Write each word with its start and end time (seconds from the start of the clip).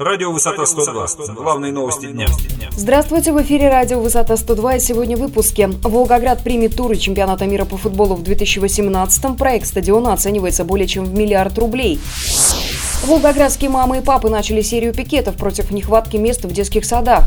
Радио 0.00 0.32
«Высота 0.32 0.62
102». 0.62 1.34
Главные 1.34 1.72
новости 1.72 2.06
дня. 2.06 2.26
Здравствуйте, 2.74 3.32
в 3.32 3.42
эфире 3.42 3.68
радио 3.68 4.00
«Высота 4.00 4.32
102» 4.32 4.78
и 4.78 4.80
сегодня 4.80 5.14
в 5.14 5.20
выпуске. 5.20 5.66
Волгоград 5.66 6.42
примет 6.42 6.74
туры 6.74 6.96
чемпионата 6.96 7.44
мира 7.44 7.66
по 7.66 7.76
футболу 7.76 8.14
в 8.14 8.22
2018-м. 8.22 9.36
Проект 9.36 9.66
стадиона 9.66 10.14
оценивается 10.14 10.64
более 10.64 10.86
чем 10.86 11.04
в 11.04 11.12
миллиард 11.12 11.58
рублей. 11.58 12.00
Волгоградские 13.04 13.68
мамы 13.68 13.98
и 13.98 14.00
папы 14.00 14.30
начали 14.30 14.62
серию 14.62 14.94
пикетов 14.94 15.36
против 15.36 15.70
нехватки 15.70 16.16
мест 16.16 16.46
в 16.46 16.50
детских 16.50 16.86
садах. 16.86 17.26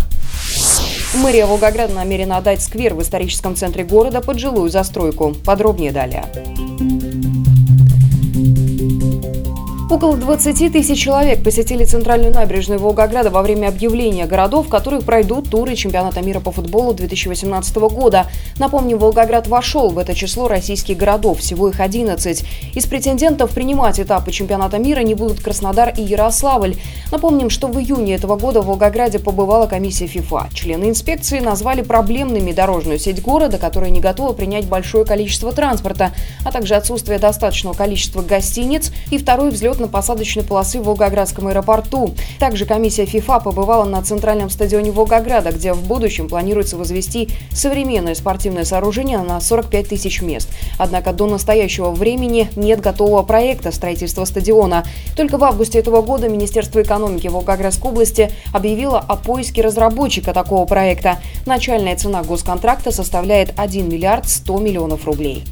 Мэрия 1.13 1.45
Волгограда 1.45 1.93
намерена 1.93 2.37
отдать 2.37 2.63
сквер 2.63 2.95
в 2.95 3.03
историческом 3.03 3.55
центре 3.55 3.83
города 3.83 4.19
под 4.19 4.39
жилую 4.39 4.71
застройку. 4.71 5.35
Подробнее 5.45 5.91
далее. 5.91 6.25
Около 9.93 10.17
20 10.17 10.73
тысяч 10.73 10.99
человек 10.99 11.43
посетили 11.43 11.85
центральную 11.85 12.33
набережную 12.33 12.79
Волгограда 12.79 13.29
во 13.29 13.43
время 13.43 13.67
объявления 13.67 14.25
городов, 14.25 14.65
в 14.65 14.69
которых 14.69 15.05
пройдут 15.05 15.51
туры 15.51 15.75
чемпионата 15.75 16.19
мира 16.23 16.39
по 16.39 16.51
футболу 16.51 16.95
2018 16.95 17.75
года. 17.75 18.25
Напомним, 18.57 18.97
Волгоград 18.97 19.47
вошел 19.47 19.91
в 19.91 19.99
это 19.99 20.15
число 20.15 20.47
российских 20.47 20.97
городов, 20.97 21.41
всего 21.41 21.69
их 21.69 21.79
11. 21.79 22.43
Из 22.73 22.85
претендентов 22.87 23.51
принимать 23.51 23.99
этапы 23.99 24.31
чемпионата 24.31 24.79
мира 24.79 25.01
не 25.01 25.13
будут 25.13 25.41
Краснодар 25.41 25.93
и 25.95 26.01
Ярославль. 26.01 26.75
Напомним, 27.11 27.51
что 27.51 27.67
в 27.67 27.79
июне 27.79 28.15
этого 28.15 28.35
года 28.35 28.63
в 28.63 28.65
Волгограде 28.65 29.19
побывала 29.19 29.67
комиссия 29.67 30.07
ФИФА. 30.07 30.49
Члены 30.55 30.85
инспекции 30.89 31.39
назвали 31.39 31.83
проблемными 31.83 32.51
дорожную 32.51 32.97
сеть 32.97 33.21
города, 33.21 33.59
которая 33.59 33.91
не 33.91 33.99
готова 33.99 34.33
принять 34.33 34.65
большое 34.65 35.05
количество 35.05 35.51
транспорта, 35.51 36.13
а 36.43 36.51
также 36.51 36.73
отсутствие 36.73 37.19
достаточного 37.19 37.75
количества 37.75 38.23
гостиниц 38.23 38.91
и 39.11 39.19
второй 39.19 39.51
взлет 39.51 39.82
взлетно-посадочной 39.83 40.43
полосы 40.43 40.79
в 40.79 40.85
Волгоградском 40.85 41.47
аэропорту. 41.47 42.13
Также 42.39 42.65
комиссия 42.65 43.05
ФИФА 43.05 43.39
побывала 43.39 43.85
на 43.85 44.01
центральном 44.01 44.49
стадионе 44.49 44.91
Волгограда, 44.91 45.51
где 45.51 45.73
в 45.73 45.85
будущем 45.87 46.27
планируется 46.27 46.77
возвести 46.77 47.29
современное 47.51 48.15
спортивное 48.15 48.63
сооружение 48.63 49.19
на 49.19 49.39
45 49.39 49.89
тысяч 49.89 50.21
мест. 50.21 50.49
Однако 50.77 51.13
до 51.13 51.27
настоящего 51.27 51.91
времени 51.91 52.49
нет 52.55 52.81
готового 52.81 53.23
проекта 53.23 53.71
строительства 53.71 54.25
стадиона. 54.25 54.85
Только 55.15 55.37
в 55.37 55.43
августе 55.43 55.79
этого 55.79 56.01
года 56.01 56.29
Министерство 56.29 56.81
экономики 56.81 57.27
Волгоградской 57.27 57.91
области 57.91 58.31
объявило 58.53 58.99
о 58.99 59.15
поиске 59.15 59.61
разработчика 59.61 60.33
такого 60.33 60.65
проекта. 60.65 61.19
Начальная 61.45 61.95
цена 61.95 62.23
госконтракта 62.23 62.91
составляет 62.91 63.53
1 63.57 63.89
миллиард 63.89 64.27
100 64.27 64.57
миллионов 64.59 65.05
рублей. 65.05 65.43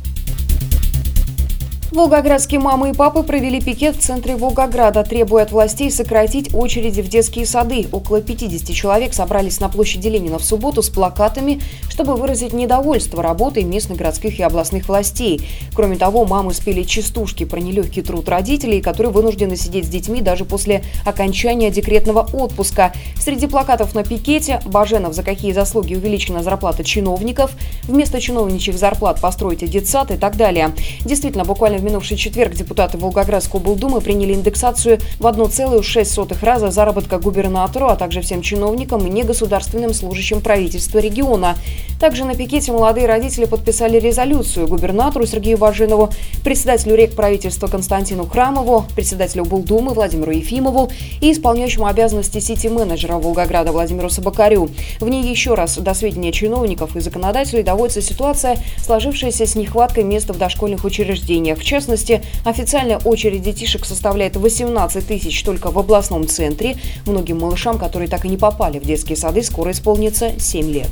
Волгоградские 1.91 2.61
мамы 2.61 2.91
и 2.91 2.93
папы 2.93 3.21
провели 3.21 3.59
пикет 3.59 3.97
в 3.97 3.99
центре 3.99 4.37
Волгограда, 4.37 5.03
требуя 5.03 5.43
от 5.43 5.51
властей 5.51 5.91
сократить 5.91 6.55
очереди 6.55 7.01
в 7.01 7.09
детские 7.09 7.45
сады. 7.45 7.85
Около 7.91 8.21
50 8.21 8.73
человек 8.73 9.13
собрались 9.13 9.59
на 9.59 9.67
площади 9.67 10.07
Ленина 10.07 10.39
в 10.39 10.45
субботу 10.45 10.81
с 10.83 10.89
плакатами, 10.89 11.59
чтобы 11.89 12.15
выразить 12.15 12.53
недовольство 12.53 13.21
работой 13.21 13.63
местных 13.63 13.97
городских 13.97 14.39
и 14.39 14.41
областных 14.41 14.87
властей. 14.87 15.45
Кроме 15.75 15.97
того, 15.97 16.23
мамы 16.23 16.53
спели 16.53 16.83
частушки 16.83 17.43
про 17.43 17.59
нелегкий 17.59 18.01
труд 18.01 18.29
родителей, 18.29 18.81
которые 18.81 19.11
вынуждены 19.11 19.57
сидеть 19.57 19.87
с 19.87 19.89
детьми 19.89 20.21
даже 20.21 20.45
после 20.45 20.85
окончания 21.05 21.71
декретного 21.71 22.21
отпуска. 22.31 22.93
Среди 23.19 23.47
плакатов 23.47 23.93
на 23.95 24.05
пикете 24.05 24.61
«Баженов, 24.65 25.13
за 25.13 25.23
какие 25.23 25.51
заслуги 25.51 25.95
увеличена 25.95 26.41
зарплата 26.41 26.85
чиновников», 26.85 27.51
«Вместо 27.83 28.21
чиновничьих 28.21 28.77
зарплат 28.77 29.19
постройте 29.19 29.67
детсад» 29.67 30.11
и 30.11 30.15
так 30.15 30.37
далее. 30.37 30.71
Действительно, 31.03 31.43
буквально 31.43 31.80
в 31.81 31.83
минувший 31.83 32.15
четверг 32.15 32.53
депутаты 32.53 32.97
Волгоградской 32.97 33.59
облдумы 33.59 34.01
приняли 34.01 34.33
индексацию 34.33 34.99
в 35.19 35.25
1,6 35.25 36.45
раза 36.45 36.71
заработка 36.71 37.17
губернатору, 37.17 37.87
а 37.87 37.95
также 37.95 38.21
всем 38.21 38.41
чиновникам 38.41 39.05
и 39.07 39.09
негосударственным 39.09 39.93
служащим 39.93 40.41
правительства 40.41 40.99
региона. 40.99 41.57
Также 41.99 42.23
на 42.23 42.33
пикете 42.33 42.71
молодые 42.71 43.05
родители 43.05 43.45
подписали 43.45 43.99
резолюцию 43.99 44.67
губернатору 44.67 45.25
Сергею 45.27 45.57
Бажинову, 45.57 46.09
председателю 46.43 46.95
рек 46.95 47.15
правительства 47.15 47.67
Константину 47.67 48.25
Храмову, 48.25 48.85
председателю 48.95 49.45
Булдумы 49.45 49.93
Владимиру 49.93 50.31
Ефимову 50.31 50.89
и 51.19 51.31
исполняющему 51.31 51.85
обязанности 51.85 52.39
сити-менеджера 52.39 53.13
Волгограда 53.13 53.71
Владимиру 53.71 54.09
Собакарю. 54.09 54.69
В 54.99 55.07
ней 55.09 55.23
еще 55.23 55.53
раз 55.53 55.77
до 55.77 55.93
сведения 55.93 56.31
чиновников 56.31 56.95
и 56.95 56.99
законодателей 57.01 57.63
доводится 57.63 58.01
ситуация, 58.01 58.57
сложившаяся 58.83 59.45
с 59.45 59.55
нехваткой 59.55 60.03
мест 60.03 60.29
в 60.29 60.37
дошкольных 60.37 60.83
учреждениях. 60.83 61.59
Частности, 61.71 62.21
официальная 62.43 62.97
очередь 62.97 63.43
детишек 63.43 63.85
составляет 63.85 64.35
18 64.35 65.07
тысяч 65.07 65.41
только 65.41 65.71
в 65.71 65.79
областном 65.79 66.27
центре. 66.27 66.75
Многим 67.05 67.39
малышам, 67.39 67.79
которые 67.79 68.09
так 68.09 68.25
и 68.25 68.27
не 68.27 68.35
попали 68.35 68.77
в 68.77 68.83
детские 68.83 69.15
сады, 69.15 69.41
скоро 69.41 69.71
исполнится 69.71 70.37
7 70.37 70.69
лет. 70.69 70.89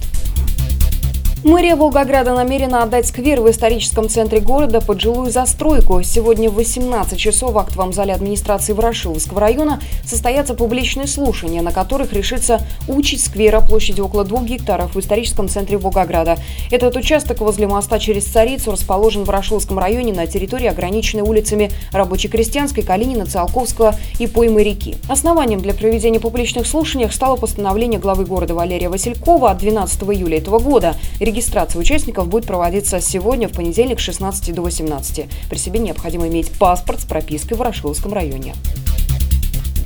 Мэрия 1.42 1.76
Волгограда 1.76 2.36
намерена 2.36 2.84
отдать 2.84 3.08
сквер 3.08 3.40
в 3.40 3.50
историческом 3.50 4.10
центре 4.10 4.42
города 4.42 4.82
под 4.82 5.00
жилую 5.00 5.32
застройку. 5.32 6.04
Сегодня 6.04 6.50
в 6.50 6.56
18 6.56 7.18
часов 7.18 7.54
в 7.54 7.58
актовом 7.58 7.94
зале 7.94 8.14
администрации 8.14 8.74
Ворошиловского 8.74 9.40
района 9.40 9.80
состоятся 10.04 10.54
публичные 10.54 11.08
слушания, 11.08 11.62
на 11.62 11.72
которых 11.72 12.12
решится 12.12 12.60
учить 12.90 13.24
сквера 13.24 13.62
площадью 13.62 14.08
около 14.08 14.26
двух 14.26 14.44
гектаров 14.44 14.96
в 14.96 15.00
историческом 15.00 15.48
центре 15.48 15.78
Волгограда. 15.78 16.38
Этот 16.72 16.98
участок 16.98 17.40
возле 17.40 17.68
моста 17.68 18.00
через 18.00 18.26
Царицу 18.26 18.72
расположен 18.74 19.24
в 19.24 19.28
Ворошиловском 19.28 19.80
районе 19.80 20.12
на 20.12 20.28
территории, 20.28 20.68
ограниченной 20.68 21.24
улицами 21.24 21.72
Рабоче-Крестьянской, 21.94 22.84
Калинина, 22.84 23.26
Циолковского 23.26 23.96
и 24.20 24.28
Поймы 24.28 24.62
реки. 24.62 24.98
Основанием 25.08 25.62
для 25.62 25.74
проведения 25.74 26.20
публичных 26.20 26.68
слушаний 26.68 27.10
стало 27.10 27.38
постановление 27.38 28.00
главы 28.00 28.26
города 28.26 28.54
Валерия 28.56 28.90
Василькова 28.90 29.52
от 29.52 29.60
12 29.60 30.04
июля 30.04 30.38
этого 30.38 30.60
года– 30.60 30.98
Регистрация 31.30 31.80
участников 31.80 32.28
будет 32.28 32.48
проводиться 32.48 33.00
сегодня, 33.00 33.48
в 33.48 33.52
понедельник, 33.52 34.00
с 34.00 34.04
16 34.04 34.52
до 34.52 34.64
18. 34.64 35.26
При 35.48 35.58
себе 35.60 35.80
необходимо 35.80 36.28
иметь 36.28 36.50
паспорт 36.58 37.02
с 37.02 37.06
пропиской 37.06 37.56
в 37.56 37.60
Ворошиловском 37.60 38.14
районе. 38.14 38.56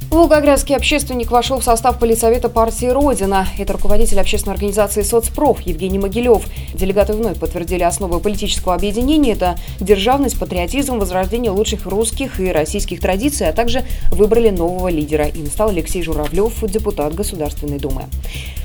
Волгоградский 0.10 0.74
общественник 0.74 1.32
вошел 1.32 1.60
в 1.60 1.64
состав 1.66 2.00
политсовета 2.00 2.48
партии 2.48 2.86
«Родина». 2.86 3.46
Это 3.58 3.74
руководитель 3.74 4.22
общественной 4.22 4.54
организации 4.54 5.02
«Соцпроф» 5.02 5.60
Евгений 5.62 6.00
Могилев. 6.00 6.46
Делегаты 6.74 7.12
вновь 7.12 7.38
подтвердили 7.38 7.84
основы 7.84 8.22
политического 8.22 8.74
объединения. 8.74 9.34
Это 9.34 9.58
державность, 9.82 10.40
патриотизм, 10.40 10.98
возрождение 10.98 11.52
лучших 11.52 11.88
русских 11.88 12.40
и 12.40 12.54
российских 12.54 13.02
традиций, 13.02 13.50
а 13.50 13.52
также 13.52 13.84
выбрали 14.12 14.50
нового 14.50 14.88
лидера. 14.88 15.26
Им 15.26 15.48
стал 15.48 15.70
Алексей 15.70 16.02
Журавлев, 16.04 16.64
депутат 16.72 17.14
Государственной 17.14 17.80
Думы. 17.80 18.04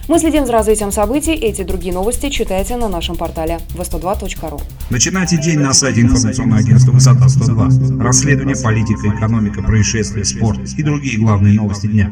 Мы 0.08 0.18
следим 0.18 0.46
за 0.46 0.52
развитием 0.52 0.90
событий. 0.90 1.32
Эти 1.32 1.62
другие 1.62 1.92
новости 1.92 2.30
читайте 2.30 2.76
на 2.76 2.88
нашем 2.88 3.16
портале 3.16 3.58
v102.ru. 3.76 4.62
Начинайте 4.88 5.36
день 5.36 5.58
на 5.58 5.74
сайте 5.74 6.00
информационного 6.00 6.60
агентства 6.60 6.92
«Высота-102». 6.92 8.02
Расследование, 8.02 8.56
политика, 8.56 9.14
экономика, 9.14 9.62
происшествия, 9.62 10.24
спорт 10.24 10.60
и 10.78 10.82
другие 10.82 11.18
главные 11.18 11.52
новости 11.52 11.88
дня. 11.88 12.10